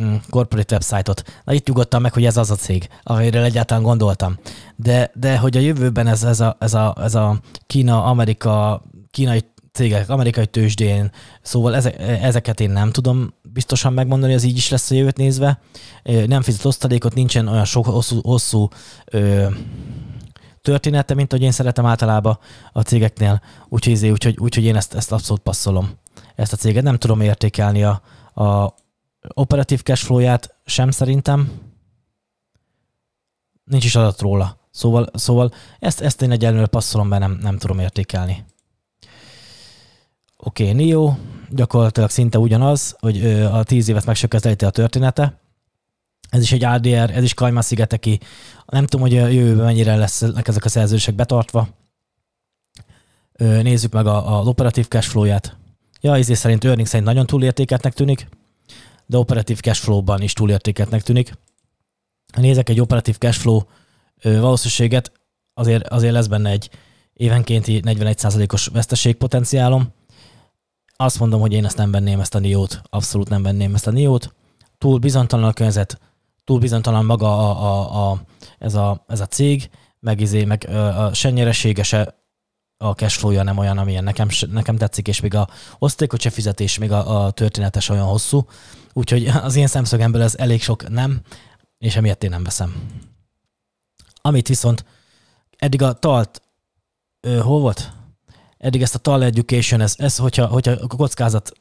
Mm, 0.01 0.15
corporate 0.29 0.73
website-ot. 0.73 1.23
Na 1.43 1.53
itt 1.53 1.67
nyugodtam 1.67 2.01
meg, 2.01 2.13
hogy 2.13 2.25
ez 2.25 2.37
az 2.37 2.51
a 2.51 2.55
cég, 2.55 2.89
amiről 3.03 3.43
egyáltalán 3.43 3.83
gondoltam. 3.83 4.37
De, 4.75 5.11
de 5.15 5.37
hogy 5.37 5.57
a 5.57 5.59
jövőben 5.59 6.07
ez, 6.07 6.23
ez, 6.23 6.39
a, 6.39 6.57
ez, 6.59 6.73
a, 6.73 6.95
ez 6.99 7.15
a 7.15 7.39
Kína, 7.67 8.03
Amerika, 8.03 8.83
kínai 9.11 9.51
cégek, 9.71 10.09
amerikai 10.09 10.45
tőzsdén, 10.45 11.11
szóval 11.41 11.75
ezek, 11.75 11.99
ezeket 11.99 12.59
én 12.59 12.69
nem 12.69 12.91
tudom 12.91 13.33
biztosan 13.53 13.93
megmondani, 13.93 14.33
ez 14.33 14.43
így 14.43 14.57
is 14.57 14.69
lesz 14.69 14.91
a 14.91 14.95
jövőt 14.95 15.17
nézve. 15.17 15.59
Nem 16.03 16.41
fizet 16.41 16.65
osztalékot, 16.65 17.13
nincsen 17.13 17.47
olyan 17.47 17.65
sok 17.65 17.85
hosszú, 17.85 18.21
hosszú 18.21 18.67
ö, 19.05 19.47
története, 20.61 21.13
mint 21.13 21.31
hogy 21.31 21.41
én 21.41 21.51
szeretem 21.51 21.85
általában 21.85 22.39
a 22.71 22.81
cégeknél, 22.81 23.41
úgyhogy, 23.69 24.09
úgyhogy, 24.09 24.37
úgyhogy 24.39 24.63
én 24.63 24.75
ezt, 24.75 24.93
ezt 24.93 25.11
abszolút 25.11 25.41
passzolom, 25.41 25.89
ezt 26.35 26.53
a 26.53 26.57
céget. 26.57 26.83
Nem 26.83 26.97
tudom 26.97 27.21
értékelni 27.21 27.83
a, 27.83 28.01
a, 28.33 28.73
operatív 29.27 29.81
cashflow-ját 29.81 30.55
sem 30.65 30.91
szerintem. 30.91 31.51
nincs 33.63 33.85
is 33.85 33.95
adat 33.95 34.21
róla. 34.21 34.57
Szóval, 34.71 35.09
szóval 35.13 35.53
ezt, 35.79 36.01
ezt 36.01 36.21
én 36.21 36.31
egyelőre 36.31 36.67
passzolom 36.67 37.09
be, 37.09 37.17
nem, 37.17 37.37
nem 37.41 37.57
tudom 37.57 37.79
értékelni. 37.79 38.45
Oké, 40.37 40.63
okay, 40.63 40.75
Nio 40.75 41.15
gyakorlatilag 41.49 42.09
szinte 42.09 42.37
ugyanaz, 42.37 42.95
hogy 42.99 43.25
a 43.43 43.63
tíz 43.63 43.87
évet 43.87 44.05
meg 44.05 44.17
a 44.31 44.69
története. 44.69 45.39
Ez 46.29 46.41
is 46.41 46.51
egy 46.51 46.63
ADR, 46.63 47.11
ez 47.11 47.23
is 47.23 47.33
Kajmán 47.33 47.61
szigeteki. 47.61 48.19
Nem 48.65 48.85
tudom, 48.85 49.07
hogy 49.07 49.17
a 49.17 49.27
jövőben 49.27 49.65
mennyire 49.65 49.95
lesznek 49.95 50.47
ezek 50.47 50.65
a 50.65 50.69
szerződések 50.69 51.15
betartva. 51.15 51.67
Nézzük 53.37 53.93
meg 53.93 54.05
a, 54.05 54.41
operatív 54.43 54.87
cashflow-ját. 54.87 55.57
Ja, 56.01 56.15
ezért 56.15 56.39
szerint 56.39 56.63
earning 56.63 56.87
szerint 56.87 57.07
nagyon 57.07 57.25
túlértékeltnek 57.25 57.93
tűnik, 57.93 58.27
de 59.13 59.19
operatív 59.19 59.59
cashflow-ban 59.59 60.21
is 60.21 60.33
túlértékeltnek 60.33 61.01
tűnik. 61.01 61.33
Nézek 62.35 62.69
egy 62.69 62.79
operatív 62.79 63.17
cashflow 63.17 63.61
valószínűséget, 64.21 65.11
azért, 65.53 65.87
azért 65.87 66.13
lesz 66.13 66.27
benne 66.27 66.49
egy 66.49 66.69
évenkénti 67.13 67.81
41%-os 67.85 68.67
veszteségpotenciálom. 68.67 69.87
Azt 70.95 71.19
mondom, 71.19 71.41
hogy 71.41 71.53
én 71.53 71.65
ezt 71.65 71.77
nem 71.77 71.91
venném, 71.91 72.19
ezt 72.19 72.35
a 72.35 72.39
Niót. 72.39 72.81
Abszolút 72.89 73.29
nem 73.29 73.43
venném 73.43 73.75
ezt 73.75 73.87
a 73.87 73.91
Niót. 73.91 74.33
Túl 74.77 74.99
bizonytalan 74.99 75.49
a 75.49 75.53
környezet, 75.53 75.99
túl 76.43 76.59
bizonytalan 76.59 77.05
maga 77.05 77.49
a, 77.49 77.49
a, 77.71 78.11
a, 78.11 78.21
ez, 78.59 78.75
a, 78.75 79.03
ez 79.07 79.19
a 79.19 79.25
cég, 79.25 79.69
meg, 79.99 80.21
izé, 80.21 80.43
meg 80.43 80.67
a, 80.69 81.13
se 81.13 81.29
nyeresége, 81.29 81.83
se 81.83 82.22
a 82.83 82.93
cashflow-ja 82.93 83.43
nem 83.43 83.57
olyan, 83.57 83.77
amilyen 83.77 84.03
nekem, 84.03 84.27
nekem 84.51 84.77
tetszik, 84.77 85.07
és 85.07 85.19
még 85.19 85.35
a 85.35 85.49
osztékot 85.79 86.21
se 86.21 86.29
fizetés, 86.29 86.77
még 86.77 86.91
a, 86.91 87.25
a 87.25 87.31
történetes 87.31 87.89
olyan 87.89 88.05
hosszú. 88.05 88.45
Úgyhogy 88.93 89.27
az 89.47 89.55
én 89.55 89.67
szemszögemből 89.67 90.21
ez 90.21 90.35
elég 90.35 90.61
sok 90.61 90.89
nem, 90.89 91.21
és 91.77 91.95
emiatt 91.95 92.23
én 92.23 92.29
nem 92.29 92.43
veszem. 92.43 92.89
Amit 94.21 94.47
viszont 94.47 94.85
eddig 95.57 95.81
a 95.81 95.93
talt, 95.93 96.41
ö, 97.19 97.39
hol 97.39 97.59
volt? 97.59 97.91
Eddig 98.57 98.81
ezt 98.81 98.95
a 98.95 98.99
tal 98.99 99.23
education, 99.23 99.81
ez, 99.81 99.93
ez 99.97 100.17
hogyha, 100.17 100.45
hogyha 100.45 100.71
a 100.71 100.87
kockázat 100.87 101.51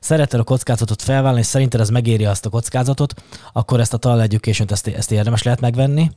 szereted 0.00 0.40
a 0.40 0.44
kockázatot 0.44 1.02
felvállalni, 1.02 1.40
és 1.40 1.46
szerinted 1.46 1.80
ez 1.80 1.88
megéri 1.88 2.24
azt 2.24 2.46
a 2.46 2.50
kockázatot, 2.50 3.14
akkor 3.52 3.80
ezt 3.80 3.94
a 3.94 3.96
tal 3.96 4.22
education 4.22 4.68
ezt, 4.70 4.86
ezt 4.86 5.12
érdemes 5.12 5.42
lehet 5.42 5.60
megvenni. 5.60 6.10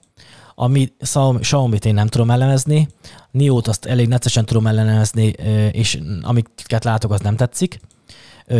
Ami 0.55 0.93
Xiaomi-t 1.39 1.85
én 1.85 1.93
nem 1.93 2.07
tudom 2.07 2.31
elemezni, 2.31 2.87
Nio-t 3.31 3.67
azt 3.67 3.85
elég 3.85 4.07
neccesen 4.07 4.45
tudom 4.45 4.67
elemezni, 4.67 5.25
és 5.71 5.99
amiket 6.21 6.83
látok, 6.83 7.11
az 7.11 7.19
nem 7.19 7.35
tetszik. 7.35 7.79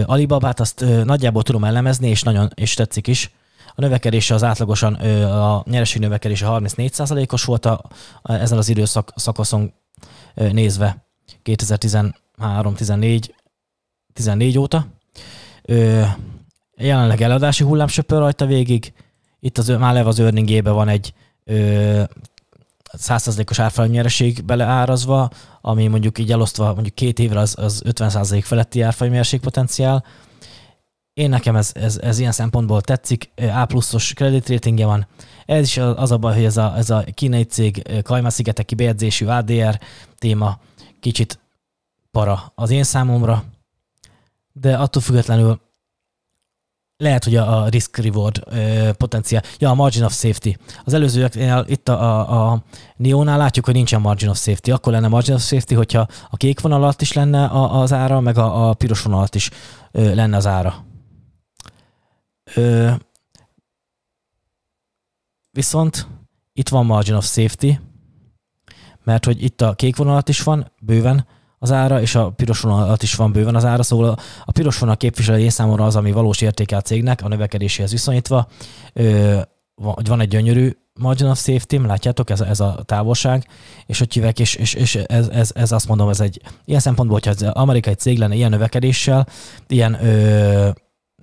Alibabát 0.06 0.60
azt 0.60 0.86
nagyjából 1.04 1.44
tudom 1.44 1.64
elemezni, 1.64 2.10
és 2.10 2.24
nagyon 2.24 2.52
és 2.56 2.74
tetszik 2.74 3.08
is. 3.08 3.32
A 3.76 3.82
növekedése 3.82 4.34
az 4.34 4.44
átlagosan, 4.44 4.94
a 5.24 5.64
nyereség 5.66 6.02
növekedése 6.02 6.46
34%-os 6.50 7.44
volt 7.44 7.66
a, 7.66 7.82
ezen 8.24 8.58
az 8.58 8.70
időszak 8.70 9.14
szakaszon 9.16 9.74
nézve 10.36 11.06
2013-14 11.44 13.30
14 14.14 14.58
óta. 14.58 14.88
Ö, 15.70 16.04
jelenleg 16.78 17.22
eladási 17.22 17.64
hullám 17.64 17.88
söpör 17.88 18.20
rajta 18.20 18.46
végig. 18.46 18.94
Itt 19.40 19.58
az, 19.58 19.68
már 19.68 19.94
leve 19.94 20.08
az 20.08 20.20
earningébe 20.20 20.72
van 20.72 20.88
egy 20.88 21.14
ö, 21.44 22.04
100%-os 22.98 23.60
árfolyam 23.60 24.06
beleárazva, 24.46 25.30
ami 25.62 25.88
mondjuk 25.88 26.20
így 26.20 26.32
elosztva 26.32 26.74
mondjuk 26.74 26.96
két 26.96 27.20
évre 27.20 27.40
az, 27.40 27.56
az 27.58 27.82
50% 27.86 28.42
feletti 28.44 28.82
árfolyam 28.82 29.24
potenciál. 29.42 30.04
Én 31.14 31.30
nekem 31.30 31.56
ez, 31.56 31.72
ez, 31.74 31.98
ez 31.98 32.20
ilyen 32.20 32.32
szempontból 32.32 32.82
tetszik, 32.82 33.32
A 33.36 33.66
pluszos 33.66 34.14
credit 34.14 34.50
ratingje 34.50 34.86
van. 34.86 35.08
Ez 35.46 35.66
is 35.66 35.78
az 35.78 36.12
a 36.12 36.18
baj, 36.18 36.34
hogy 36.34 36.46
ez 36.46 36.58
a, 36.58 36.74
ez 36.78 36.90
a 36.90 37.04
kínai 37.14 37.44
cég 37.44 38.02
Kajma-szigeteki 38.04 38.76
bejegyzésű 38.76 39.26
ADR 39.26 39.80
téma 40.18 40.60
kicsit 41.00 41.40
para 42.12 42.52
az 42.56 42.70
én 42.70 42.84
számomra, 42.84 43.44
de 44.60 44.78
attól 44.78 45.02
függetlenül 45.02 45.62
lehet, 46.98 47.24
hogy 47.24 47.36
a, 47.36 47.68
risk-reward 47.68 48.44
potenciál. 48.94 49.44
Ja, 49.58 49.70
a 49.70 49.74
margin 49.74 50.04
of 50.04 50.14
safety. 50.14 50.56
Az 50.86 50.94
előzőeknél, 50.94 51.66
itt 51.68 51.90
a, 51.90 52.02
a, 52.02 52.52
a 52.52 52.64
Neonál 52.96 53.38
látjuk, 53.38 53.66
hogy 53.66 53.74
nincsen 53.74 54.02
margin 54.02 54.30
of 54.30 54.38
safety. 54.38 54.72
Akkor 54.72 54.94
lenne 54.94 55.08
margin 55.08 55.34
of 55.34 55.42
safety, 55.42 55.74
hogyha 55.74 56.08
a 56.30 56.38
kék 56.38 56.60
vonal 56.60 56.84
alatt 56.84 57.02
is 57.02 57.14
lenne 57.14 57.46
a, 57.46 57.82
az 57.82 57.94
ára, 57.94 58.20
meg 58.20 58.38
a, 58.38 58.70
a 58.70 58.74
piros 58.74 59.02
vonal 59.02 59.18
alatt 59.20 59.36
is 59.36 59.50
ö, 59.92 60.14
lenne 60.14 60.38
az 60.38 60.48
ára. 60.48 60.86
Ö, 62.56 62.92
viszont 65.52 66.08
itt 66.54 66.70
van 66.70 66.86
margin 66.86 67.16
of 67.16 67.26
safety, 67.26 67.72
mert 69.04 69.26
hogy 69.26 69.44
itt 69.44 69.62
a 69.62 69.74
kék 69.74 69.96
vonalat 69.96 70.30
is 70.30 70.44
van, 70.44 70.72
bőven 70.82 71.26
az 71.60 71.72
ára, 71.72 72.02
és 72.02 72.16
a 72.16 72.30
piros 72.30 72.60
vonalat 72.60 73.04
is 73.04 73.16
van 73.16 73.32
bőven 73.32 73.56
az 73.56 73.66
ára, 73.66 73.84
szóval 73.84 74.18
a 74.46 74.52
piros 74.52 74.78
vonal 74.80 74.98
képviselő 74.98 75.40
én 75.40 75.50
számomra 75.50 75.86
az, 75.86 75.96
ami 75.96 76.12
valós 76.12 76.42
értéke 76.42 76.76
a 76.76 76.82
cégnek, 76.82 77.22
a 77.24 77.28
növekedéséhez 77.28 77.92
viszonyítva, 77.92 78.48
ö, 78.94 79.40
van 80.04 80.20
egy 80.20 80.28
gyönyörű 80.28 80.72
margin 81.00 81.28
of 81.28 81.40
safety, 81.40 81.76
látjátok, 81.86 82.30
ez, 82.30 82.42
ez 82.42 82.60
a 82.60 82.82
távolság, 82.86 83.48
és 83.86 84.00
hogy 84.00 84.14
hívek, 84.14 84.40
és, 84.40 84.56
és, 84.56 84.74
és 84.74 84.96
ez, 84.96 85.28
ez, 85.28 85.52
ez, 85.56 85.72
azt 85.72 85.88
mondom, 85.88 86.10
ez 86.10 86.20
egy 86.20 86.42
ilyen 86.66 86.80
szempontból, 86.80 87.20
hogyha 87.24 87.46
az 87.48 87.54
amerikai 87.54 87.94
cég 87.94 88.18
lenne 88.18 88.36
ilyen 88.36 88.50
növekedéssel, 88.50 89.28
ilyen 89.68 90.06
ö, 90.06 90.70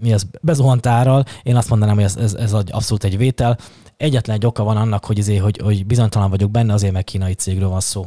mi 0.01 0.13
az, 0.13 0.27
bezuhant 0.41 0.87
árral, 0.87 1.25
én 1.43 1.57
azt 1.57 1.69
mondanám, 1.69 1.95
hogy 1.95 2.05
ez, 2.05 2.17
ez, 2.17 2.35
ez 2.35 2.53
abszolút 2.53 3.05
egy 3.05 3.17
vétel. 3.17 3.59
Egyetlen 3.97 4.37
egy 4.37 4.47
oka 4.47 4.65
van 4.65 4.77
annak, 4.77 5.05
hogy, 5.05 5.19
azért, 5.19 5.43
hogy, 5.43 5.59
hogy 5.59 5.87
bizonytalan 5.87 6.31
vagyok 6.31 6.51
benne, 6.51 6.73
azért 6.73 6.93
meg 6.93 7.05
kínai 7.05 7.35
cégről 7.35 7.69
van 7.69 7.81
szó. 7.81 8.07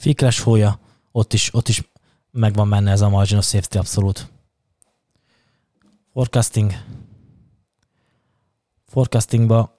Fikles 0.00 0.38
fója, 0.40 0.78
ott 1.12 1.32
is, 1.32 1.54
ott 1.54 1.68
is 1.68 1.90
megvan 2.30 2.70
benne 2.70 2.90
ez 2.90 3.00
a 3.00 3.08
margin 3.08 3.38
of 3.38 3.44
safety 3.44 3.76
abszolút. 3.76 4.30
Forecasting. 6.12 6.72
Forecastingba 8.86 9.78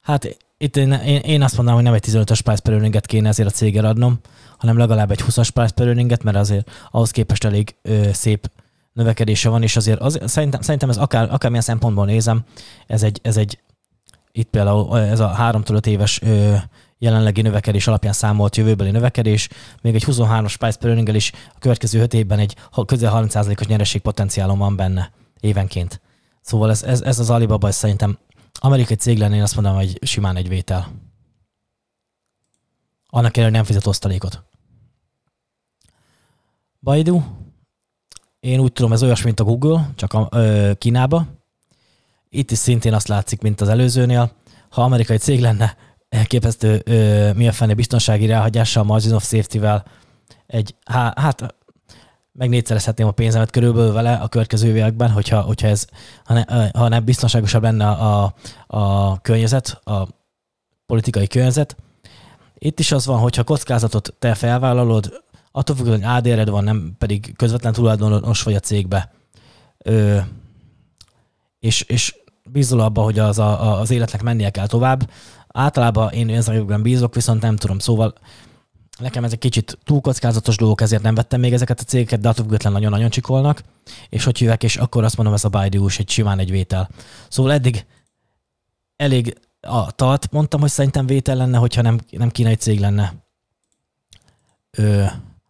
Hát 0.00 0.36
itt 0.58 0.76
én, 0.76 0.92
én, 0.92 1.20
én 1.20 1.42
azt 1.42 1.56
mondanám, 1.56 1.80
hogy 1.80 1.90
nem 1.90 1.94
egy 1.94 2.04
15-ös 2.08 2.40
price 2.44 2.62
per 2.62 3.00
kéne 3.00 3.28
ezért 3.28 3.48
a 3.48 3.52
cégért 3.52 3.84
adnom, 3.84 4.18
hanem 4.58 4.76
legalább 4.76 5.10
egy 5.10 5.22
20-as 5.22 5.48
price 5.54 5.72
per 5.74 6.18
mert 6.22 6.36
azért 6.36 6.70
ahhoz 6.90 7.10
képest 7.10 7.44
elég 7.44 7.76
ö, 7.82 8.12
szép 8.12 8.50
növekedése 8.92 9.48
van, 9.48 9.62
és 9.62 9.76
azért, 9.76 10.00
azért 10.00 10.28
szerintem, 10.28 10.60
szerintem 10.60 10.88
ez 10.88 10.96
akár, 10.96 11.32
akármilyen 11.32 11.64
szempontból 11.64 12.04
nézem, 12.04 12.44
ez 12.86 13.02
egy, 13.02 13.20
ez 13.22 13.36
egy 13.36 13.58
itt 14.32 14.50
például 14.50 14.98
ez 14.98 15.20
a 15.20 15.36
3-5 15.38 15.86
éves 15.86 16.22
ö, 16.22 16.56
jelenlegi 16.98 17.42
növekedés 17.42 17.86
alapján 17.86 18.12
számolt 18.12 18.56
jövőbeli 18.56 18.90
növekedés, 18.90 19.48
még 19.82 19.94
egy 19.94 20.04
23-as 20.06 20.54
price 20.58 20.78
per 20.78 21.14
is 21.14 21.32
a 21.54 21.58
következő 21.58 22.00
5 22.00 22.14
évben 22.14 22.38
egy 22.38 22.56
közel 22.86 23.12
30%-os 23.14 23.66
nyerességpotenciálom 23.66 24.58
van 24.58 24.76
benne 24.76 25.12
évenként. 25.40 26.00
Szóval 26.40 26.70
ez, 26.70 26.82
ez, 26.82 27.00
ez 27.00 27.18
az 27.18 27.30
Alibaba 27.30 27.68
ez 27.68 27.76
szerintem 27.76 28.18
amerikai 28.52 28.96
cég 28.96 29.18
lenne, 29.18 29.36
én 29.36 29.42
azt 29.42 29.54
mondom, 29.54 29.74
hogy 29.74 29.98
simán 30.02 30.36
egy 30.36 30.48
vétel. 30.48 30.88
Annak 33.06 33.36
ellenére 33.36 33.56
nem 33.56 33.66
fizet 33.66 33.86
osztalékot. 33.86 34.42
Baidu, 36.80 37.22
én 38.40 38.60
úgy 38.60 38.72
tudom, 38.72 38.92
ez 38.92 39.02
olyas, 39.02 39.22
mint 39.22 39.40
a 39.40 39.44
Google, 39.44 39.90
csak 39.94 40.12
a, 40.12 40.28
ö, 40.30 40.72
Kínába. 40.78 41.26
Itt 42.28 42.50
is 42.50 42.58
szintén 42.58 42.94
azt 42.94 43.08
látszik, 43.08 43.40
mint 43.40 43.60
az 43.60 43.68
előzőnél. 43.68 44.32
Ha 44.70 44.82
amerikai 44.82 45.16
cég 45.16 45.40
lenne, 45.40 45.76
elképesztő 46.08 46.82
ö, 46.84 47.32
mi 47.32 47.48
a 47.48 47.52
fene 47.52 47.74
biztonsági 47.74 48.26
ráhagyással, 48.26 48.84
margin 48.84 49.14
of 49.14 49.28
safety-vel, 49.28 49.84
egy, 50.46 50.74
há, 50.84 51.12
hát 51.16 51.54
meg 52.32 52.64
a 52.96 53.10
pénzemet 53.10 53.50
körülbelül 53.50 53.92
vele 53.92 54.14
a 54.14 54.28
következő 54.28 54.76
években, 54.76 55.10
hogyha, 55.10 55.40
hogyha 55.40 55.66
ez, 55.66 55.86
ha, 56.24 56.34
ne, 56.34 56.68
ha 56.78 56.88
nem 56.88 57.04
biztonságosabb 57.04 57.62
lenne 57.62 57.88
a, 57.88 58.34
a, 58.66 59.20
környezet, 59.20 59.80
a 59.84 60.08
politikai 60.86 61.26
környezet. 61.26 61.76
Itt 62.58 62.78
is 62.78 62.92
az 62.92 63.06
van, 63.06 63.18
hogyha 63.18 63.44
kockázatot 63.44 64.14
te 64.18 64.34
felvállalod, 64.34 65.22
attól 65.52 65.76
függ, 65.76 65.86
hogy 65.86 66.02
ADR-ed 66.02 66.48
van, 66.48 66.64
nem 66.64 66.94
pedig 66.98 67.36
közvetlen 67.36 67.72
tulajdonos 67.72 68.42
vagy 68.42 68.54
a 68.54 68.60
cégbe. 68.60 69.12
Ö, 69.78 70.18
és, 71.58 71.80
és 71.80 72.14
bízol 72.44 72.80
abba, 72.80 73.02
hogy 73.02 73.18
az, 73.18 73.38
a, 73.38 73.80
az 73.80 73.90
életnek 73.90 74.22
mennie 74.22 74.50
kell 74.50 74.66
tovább. 74.66 75.10
Általában 75.48 76.12
én 76.12 76.28
ezekben 76.28 76.82
bízok, 76.82 77.14
viszont 77.14 77.42
nem 77.42 77.56
tudom. 77.56 77.78
Szóval 77.78 78.14
Nekem 78.98 79.24
ez 79.24 79.32
egy 79.32 79.38
kicsit 79.38 79.78
túl 79.84 80.00
kockázatos 80.00 80.56
dolgok, 80.56 80.80
ezért 80.80 81.02
nem 81.02 81.14
vettem 81.14 81.40
még 81.40 81.52
ezeket 81.52 81.80
a 81.80 81.82
cégeket, 81.82 82.20
de 82.20 82.28
attól 82.28 82.44
független 82.44 82.72
nagyon-nagyon 82.72 83.10
csikolnak. 83.10 83.62
És 84.08 84.24
hogy 84.24 84.38
hívek, 84.38 84.62
és 84.62 84.76
akkor 84.76 85.04
azt 85.04 85.16
mondom, 85.16 85.34
ez 85.34 85.44
a 85.44 85.48
baidu 85.48 85.86
egy 85.98 86.10
simán 86.10 86.38
egy 86.38 86.50
vétel. 86.50 86.88
Szóval 87.28 87.52
eddig 87.52 87.86
elég 88.96 89.38
a 89.60 89.90
talt 89.90 90.30
mondtam, 90.30 90.60
hogy 90.60 90.70
szerintem 90.70 91.06
vétel 91.06 91.36
lenne, 91.36 91.58
hogyha 91.58 91.82
nem, 91.82 91.98
nem 92.10 92.30
kínai 92.30 92.54
cég 92.54 92.80
lenne. 92.80 93.14
Ö, 94.70 95.04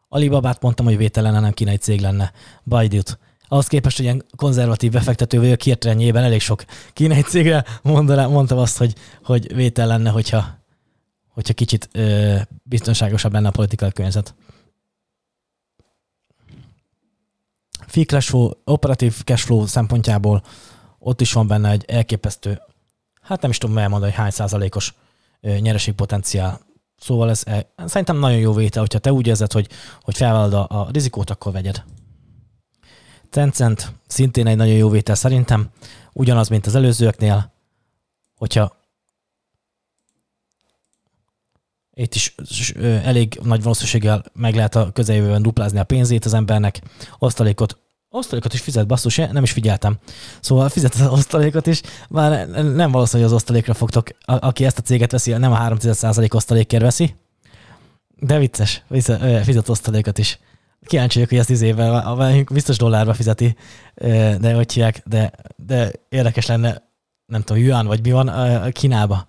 Alibabát 0.08 0.62
mondtam, 0.62 0.86
hogy 0.86 0.96
vételen 0.96 1.42
nem 1.42 1.52
kínai 1.52 1.76
cég 1.76 2.00
lenne. 2.00 2.32
Bajdut. 2.64 3.18
Ahhoz 3.48 3.66
képest, 3.66 3.96
hogy 3.96 4.04
ilyen 4.04 4.24
konzervatív 4.36 4.90
befektető 4.90 5.38
vagyok, 5.38 5.60
hirtelenjében 5.60 6.24
elég 6.24 6.40
sok 6.40 6.64
kínai 6.92 7.22
cégre 7.22 7.64
mondaná, 7.82 8.26
mondtam 8.26 8.58
azt, 8.58 8.76
hogy, 8.76 8.94
hogy 9.24 9.54
vétel 9.54 9.86
lenne, 9.86 10.10
hogyha, 10.10 10.58
hogyha 11.28 11.54
kicsit 11.54 11.88
ö, 11.92 12.36
biztonságosabb 12.62 13.32
lenne 13.32 13.48
a 13.48 13.50
politikai 13.50 13.92
környezet. 13.92 14.34
Free 17.86 18.04
cash 18.04 18.28
flow, 18.28 18.50
operatív 18.64 19.22
cashflow 19.24 19.66
szempontjából 19.66 20.42
ott 20.98 21.20
is 21.20 21.32
van 21.32 21.46
benne 21.46 21.70
egy 21.70 21.84
elképesztő, 21.86 22.60
hát 23.20 23.40
nem 23.40 23.50
is 23.50 23.58
tudom 23.58 23.78
elmondani, 23.78 24.10
hogy 24.12 24.20
hány 24.20 24.30
százalékos 24.30 24.94
nyereségpotenciál. 25.40 26.60
Szóval 26.98 27.30
ez 27.30 27.42
szerintem 27.86 28.18
nagyon 28.18 28.38
jó 28.38 28.52
vétel, 28.52 28.80
hogyha 28.80 28.98
te 28.98 29.12
úgy 29.12 29.26
érzed, 29.26 29.52
hogy, 29.52 29.68
hogy 30.00 30.16
felvállalod 30.16 30.52
a, 30.52 30.80
a 30.80 30.88
rizikót, 30.92 31.30
akkor 31.30 31.52
vegyed. 31.52 31.84
Tencent 33.30 33.92
szintén 34.06 34.46
egy 34.46 34.56
nagyon 34.56 34.74
jó 34.74 34.88
vétel 34.88 35.14
szerintem, 35.14 35.70
ugyanaz, 36.12 36.48
mint 36.48 36.66
az 36.66 36.74
előzőeknél, 36.74 37.52
hogyha 38.34 38.76
itt 41.94 42.14
is 42.14 42.34
elég 43.02 43.40
nagy 43.42 43.62
valószínűséggel 43.62 44.24
meg 44.32 44.54
lehet 44.54 44.74
a 44.74 44.92
közeljövőben 44.92 45.42
duplázni 45.42 45.78
a 45.78 45.84
pénzét 45.84 46.24
az 46.24 46.34
embernek, 46.34 46.80
osztalékot 47.18 47.78
Osztalékot 48.10 48.52
is 48.52 48.60
fizet, 48.60 48.86
basszus, 48.86 49.16
nem 49.16 49.42
is 49.42 49.52
figyeltem. 49.52 49.98
Szóval 50.40 50.68
fizet 50.68 50.94
az 50.94 51.06
osztalékot 51.06 51.66
is, 51.66 51.80
már 52.08 52.48
nem 52.48 52.90
valószínű, 52.90 53.22
hogy 53.22 53.32
az 53.32 53.36
osztalékra 53.36 53.74
fogtok, 53.74 54.08
a, 54.20 54.46
aki 54.46 54.64
ezt 54.64 54.78
a 54.78 54.82
céget 54.82 55.12
veszi, 55.12 55.32
nem 55.32 55.52
a 55.52 55.58
3% 55.58 56.34
osztalékért 56.34 56.82
veszi, 56.82 57.14
de 58.20 58.38
vicces, 58.38 58.82
fizet 59.42 59.68
osztalékot 59.68 60.18
is. 60.18 60.38
Kíváncsi 60.86 61.24
hogy 61.24 61.38
ezt 61.38 61.48
tíz 61.48 61.60
évvel, 61.60 62.44
biztos 62.52 62.76
dollárba 62.76 63.14
fizeti, 63.14 63.56
de 64.38 64.54
hogy 64.54 64.72
hívják, 64.72 65.02
de, 65.06 65.32
de 65.56 65.92
érdekes 66.08 66.46
lenne, 66.46 66.82
nem 67.26 67.42
tudom, 67.42 67.62
yuan 67.62 67.86
vagy 67.86 68.02
mi 68.02 68.10
van 68.10 68.30
Kínába 68.70 69.26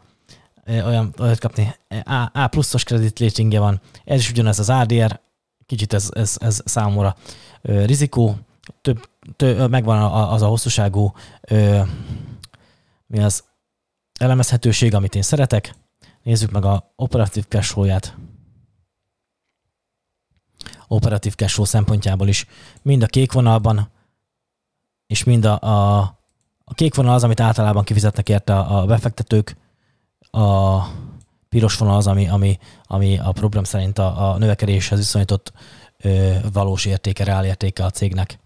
olyan 0.67 1.13
olyat 1.19 1.39
kapni. 1.39 1.75
A, 2.03 2.29
A 2.33 2.47
pluszos 2.47 2.83
kredit 2.83 3.19
ratingje 3.19 3.59
van. 3.59 3.81
Ez 4.05 4.19
is 4.19 4.29
ugyanez 4.29 4.59
az 4.59 4.69
ADR, 4.69 5.19
kicsit 5.65 5.93
ez, 5.93 6.09
ez, 6.13 6.35
ez 6.39 6.61
számomra 6.65 7.15
rizikó, 7.61 8.37
több, 8.81 9.09
több 9.35 9.69
megvan 9.69 10.01
az 10.11 10.41
a 10.41 10.47
hosszúságú 10.47 11.13
mi 13.07 13.19
az 13.19 13.43
elemezhetőség, 14.19 14.93
amit 14.93 15.15
én 15.15 15.21
szeretek. 15.21 15.75
Nézzük 16.23 16.51
meg 16.51 16.65
a 16.65 16.91
operatív 16.95 17.45
cash. 17.47 17.75
Operatív 20.91 21.35
cash 21.35 21.53
flow 21.53 21.65
szempontjából 21.65 22.27
is. 22.27 22.45
Mind 22.81 23.03
a 23.03 23.05
kék 23.05 23.31
vonalban, 23.31 23.89
és 25.07 25.23
mind 25.23 25.45
a, 25.45 25.59
a, 25.61 25.99
a 26.63 26.73
kék 26.73 26.95
vonal 26.95 27.13
az, 27.13 27.23
amit 27.23 27.39
általában 27.39 27.83
kifizetnek 27.83 28.29
érte 28.29 28.55
a, 28.55 28.81
a 28.81 28.85
befektetők, 28.85 29.55
a 30.31 30.77
piros 31.49 31.77
vonal 31.77 31.95
az, 31.95 32.07
ami, 32.07 32.27
ami, 32.27 32.59
ami 32.83 33.17
a 33.17 33.31
program 33.31 33.63
szerint 33.63 33.99
a, 33.99 34.31
a 34.31 34.37
növekedéshez 34.37 34.99
viszonyított 34.99 35.53
ö, 35.97 36.35
valós 36.53 36.85
értéke, 36.85 37.23
reál 37.23 37.45
értéke 37.45 37.83
a 37.83 37.89
cégnek. 37.89 38.39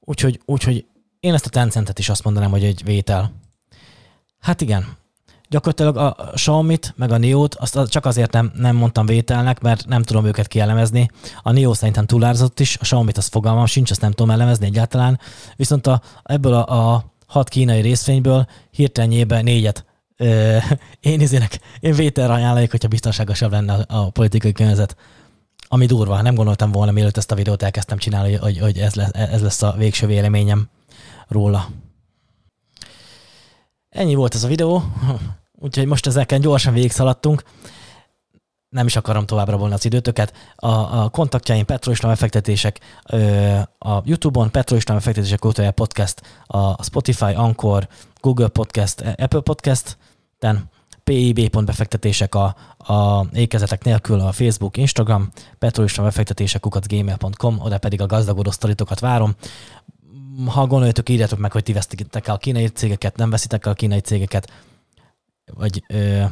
Úgyhogy, 0.00 0.40
úgyhogy 0.44 0.86
én 1.20 1.34
ezt 1.34 1.46
a 1.46 1.50
Tencentet 1.50 1.98
is 1.98 2.08
azt 2.08 2.24
mondanám, 2.24 2.50
hogy 2.50 2.64
egy 2.64 2.84
vétel. 2.84 3.32
Hát 4.38 4.60
igen, 4.60 4.96
gyakorlatilag 5.50 5.96
a 5.96 6.30
Xiaomi-t, 6.34 6.94
meg 6.96 7.10
a 7.10 7.18
Neo-t 7.18 7.54
azt 7.54 7.78
csak 7.88 8.06
azért 8.06 8.32
nem, 8.32 8.52
nem 8.54 8.76
mondtam 8.76 9.06
vételnek, 9.06 9.60
mert 9.60 9.86
nem 9.86 10.02
tudom 10.02 10.24
őket 10.26 10.48
kielemezni. 10.48 11.10
A 11.42 11.52
Neo 11.52 11.74
szerintem 11.74 12.06
túlárzott 12.06 12.60
is, 12.60 12.76
a 12.76 12.80
Xiaomi-t 12.80 13.16
az 13.16 13.26
fogalmam 13.26 13.66
sincs, 13.66 13.90
azt 13.90 14.00
nem 14.00 14.10
tudom 14.10 14.30
elemezni 14.30 14.66
egyáltalán. 14.66 15.18
Viszont 15.56 15.86
a, 15.86 16.02
ebből 16.22 16.54
a, 16.54 16.94
a 16.94 17.04
hat 17.26 17.48
kínai 17.48 17.80
részvényből 17.80 18.46
hirtelenjében 18.70 19.44
négyet 19.44 19.84
ö, 20.16 20.56
én 21.00 21.20
izének, 21.20 21.60
én 21.80 21.94
vételre 21.94 22.32
ajánljuk, 22.32 22.70
hogyha 22.70 22.88
biztonságosabb 22.88 23.50
lenne 23.50 23.72
a, 23.72 23.84
a 23.88 24.10
politikai 24.10 24.52
környezet. 24.52 24.96
Ami 25.68 25.86
durva, 25.86 26.22
nem 26.22 26.34
gondoltam 26.34 26.72
volna, 26.72 26.92
mielőtt 26.92 27.16
ezt 27.16 27.30
a 27.32 27.34
videót 27.34 27.62
elkezdtem 27.62 27.98
csinálni, 27.98 28.34
hogy, 28.34 28.58
hogy 28.58 28.78
ez, 28.78 28.94
lesz, 28.94 29.10
ez 29.12 29.42
lesz 29.42 29.62
a 29.62 29.74
végső 29.78 30.06
véleményem 30.06 30.68
róla. 31.28 31.68
Ennyi 33.88 34.14
volt 34.14 34.34
ez 34.34 34.44
a 34.44 34.48
videó, 34.48 34.82
úgyhogy 35.60 35.86
most 35.86 36.06
ezeken 36.06 36.40
gyorsan 36.40 36.72
végigszaladtunk. 36.72 37.42
Nem 38.68 38.86
is 38.86 38.96
akarom 38.96 39.26
továbbra 39.26 39.56
volna 39.56 39.74
az 39.74 39.84
időtöket. 39.84 40.32
A, 40.56 40.68
a 40.68 41.08
kontaktjaim 41.08 41.64
Petroislam 41.64 42.10
befektetések 42.10 42.80
a 43.78 44.00
YouTube-on, 44.04 44.50
Petroislam 44.50 44.96
befektetések 44.96 45.38
Kótolja 45.38 45.70
Podcast, 45.70 46.22
a 46.46 46.82
Spotify, 46.82 47.32
Anchor, 47.34 47.88
Google 48.20 48.48
Podcast, 48.48 49.00
Apple 49.16 49.40
Podcast, 49.40 49.96
ten 50.38 50.70
PIB.befektetések 51.04 52.34
a, 52.34 52.56
a 52.78 53.26
ékezetek 53.32 53.84
nélkül 53.84 54.20
a 54.20 54.32
Facebook, 54.32 54.76
Instagram, 54.76 55.30
petrolista 55.58 56.02
befektetések 56.02 56.60
kukacgmail.com, 56.60 57.58
oda 57.60 57.78
pedig 57.78 58.00
a 58.00 58.06
gazdagodó 58.06 58.50
sztoritokat 58.50 59.00
várom. 59.00 59.34
Ha 60.46 60.66
gondoljátok, 60.66 61.08
írjátok 61.08 61.38
meg, 61.38 61.52
hogy 61.52 61.62
ti 61.62 61.72
vesztitek 61.72 62.28
el 62.28 62.34
a 62.34 62.38
kínai 62.38 62.66
cégeket, 62.66 63.16
nem 63.16 63.30
veszitek 63.30 63.66
el 63.66 63.72
a 63.72 63.74
kínai 63.74 64.00
cégeket, 64.00 64.52
vagy 65.54 65.84
ö, 65.88 66.24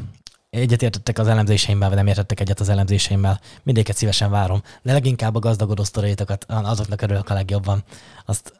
egyetértettek 0.50 1.18
az 1.18 1.28
elemzéseimmel, 1.28 1.88
vagy 1.88 1.96
nem 1.96 2.06
értettek 2.06 2.40
egyet 2.40 2.60
az 2.60 2.68
elemzéseimmel, 2.68 3.40
mindéket 3.62 3.96
szívesen 3.96 4.30
várom. 4.30 4.62
De 4.82 4.92
leginkább 4.92 5.34
a 5.34 5.38
gazdagodó 5.38 5.84
sztoritokat, 5.84 6.44
azoknak 6.48 7.02
örülök 7.02 7.30
a 7.30 7.34
legjobban. 7.34 7.84
Azt 8.24 8.52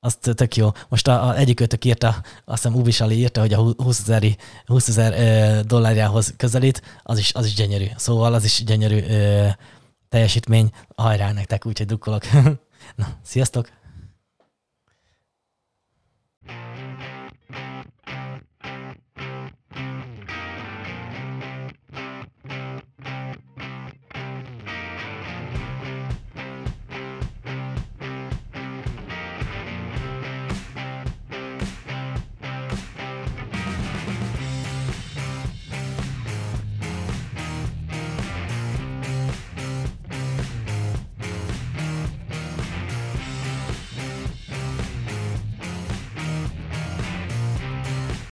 az 0.00 0.18
tök 0.20 0.56
jó. 0.56 0.70
Most 0.88 1.08
a, 1.08 1.26
a 1.26 1.36
egyik 1.36 1.60
őtök 1.60 1.84
írta, 1.84 2.08
azt 2.44 2.62
hiszem 2.62 2.78
Ubis 2.78 3.00
Ali 3.00 3.16
írta, 3.16 3.40
hogy 3.40 3.52
a 3.52 3.56
20 3.56 4.00
ezer 4.00 4.22
20 4.66 4.88
ezer 4.88 5.64
dollárjához 5.64 6.34
közelít, 6.36 6.82
az 7.02 7.18
is, 7.18 7.34
az 7.34 7.46
is 7.46 7.54
gyönyörű. 7.54 7.86
Szóval 7.96 8.34
az 8.34 8.44
is 8.44 8.64
gyönyörű 8.64 9.02
ö, 9.02 9.46
teljesítmény. 10.08 10.70
Hajrá 10.96 11.32
nektek, 11.32 11.66
úgyhogy 11.66 11.86
dukkolok. 11.86 12.22
Na, 12.96 13.06
sziasztok! 13.22 13.68